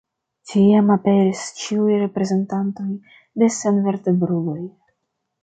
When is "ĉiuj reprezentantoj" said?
1.63-2.89